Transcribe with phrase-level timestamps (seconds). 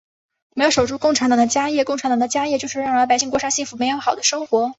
[0.55, 4.67] 我们要守住共产党的家业，共产党的家业就是让老百姓过上幸福美好的生活。